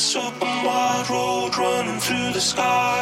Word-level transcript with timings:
this 0.00 0.16
open 0.16 0.48
wide 0.64 1.10
road 1.10 1.52
running 1.58 2.00
through 2.00 2.32
the 2.32 2.40
sky. 2.40 3.00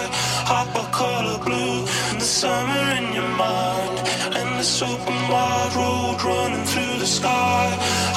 Hop 0.50 0.66
a 0.82 0.84
color 0.90 1.38
blue 1.46 1.86
and 2.10 2.20
the 2.20 2.30
summer 2.40 2.84
in 2.98 3.12
your 3.14 3.30
mind. 3.46 3.96
And 4.34 4.58
this 4.58 4.82
open 4.82 5.18
wide 5.30 5.74
road 5.78 6.18
running 6.24 6.64
through 6.66 6.98
the 6.98 7.06
sky. 7.06 7.66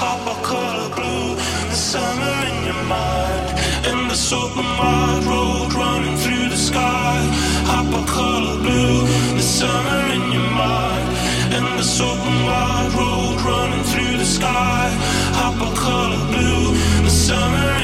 Hop 0.01 0.23
a 0.33 0.35
color 0.41 0.89
blue 0.97 1.29
and 1.61 1.69
the 1.75 1.81
summer 1.91 2.35
in 2.49 2.57
your 2.69 2.83
mind. 2.97 3.47
And 3.85 4.09
this 4.09 4.33
open 4.33 4.69
wide 4.81 5.25
road 5.29 5.69
running 5.81 6.17
through 6.17 6.49
the 6.49 6.61
sky. 6.69 7.17
Hop 7.69 7.85
a 7.85 8.03
color 8.17 8.57
blue 8.65 9.05
and 9.29 9.37
the 9.37 9.49
summer 9.59 10.01
in 10.17 10.23
your 10.35 10.49
mind. 10.65 11.07
And 11.53 11.67
this 11.77 12.01
open 12.01 12.37
wide 12.49 12.93
road 12.97 13.37
running 13.45 13.83
through 13.91 14.17
the 14.17 14.29
sky. 14.39 14.89
Hop 15.37 15.57
a 15.69 15.69
color 15.77 16.23
blue 16.33 16.73
and 16.97 17.05
the 17.05 17.17
summer 17.29 17.80